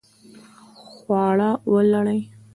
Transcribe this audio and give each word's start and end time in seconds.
خواړه 0.99 1.49
ولړئ 1.71 2.19